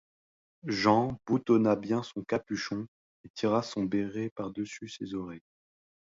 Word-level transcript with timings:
Jean 0.65 1.19
boutonna 1.27 1.75
bien 1.75 2.01
son 2.01 2.23
capuchon 2.23 2.87
et 3.23 3.29
tira 3.35 3.61
son 3.61 3.83
béret 3.83 4.31
par 4.35 4.49
dessus 4.49 4.87
ses 4.89 5.13
oreilles. 5.13 5.43